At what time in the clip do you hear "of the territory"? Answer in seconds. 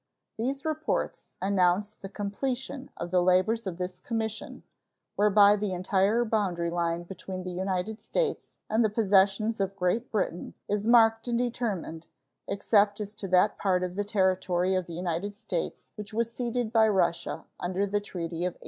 13.83-14.73